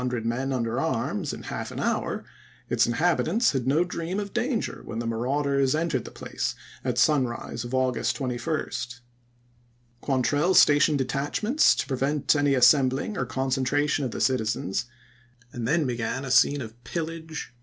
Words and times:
hundred 0.01 0.25
men 0.25 0.51
under 0.51 0.79
arms 0.79 1.31
in 1.31 1.43
half 1.43 1.69
an 1.69 1.77
horn', 1.77 2.23
its 2.69 2.87
inhab 2.87 3.17
itants 3.19 3.51
had 3.51 3.67
no 3.67 3.83
dream 3.83 4.19
of 4.19 4.33
danger 4.33 4.81
when 4.83 4.97
the 4.97 5.05
marauders 5.05 5.75
entered 5.75 6.05
the 6.05 6.09
place 6.09 6.55
at 6.83 6.97
sunrise 6.97 7.63
of 7.63 7.75
August 7.75 8.15
21. 8.15 8.65
Quan 10.01 10.17
am.' 10.17 10.23
trell 10.23 10.55
stationed 10.55 10.97
detachments 10.97 11.75
to 11.75 11.85
prevent 11.85 12.35
any 12.35 12.53
assem 12.53 12.89
bhng 12.89 13.15
or 13.15 13.27
concentration 13.27 14.03
of 14.03 14.09
the 14.09 14.19
citizens, 14.19 14.85
and 15.53 15.67
then 15.67 15.81
212 15.81 15.93
ABRAHAM 15.93 16.23
LINCOLN 16.23 16.67
8<^hofleld, 16.67 17.07
Report, 17.07 17.27
Sept. 17.33 17.45